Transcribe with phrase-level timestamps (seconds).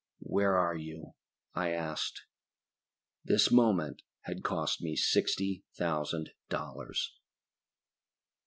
[0.23, 1.13] "Where are you?"
[1.53, 2.23] I asked.
[3.23, 7.13] This moment had cost me sixty thousand dollars.